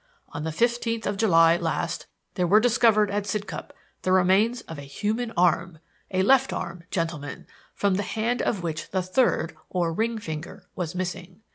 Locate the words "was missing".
10.75-11.41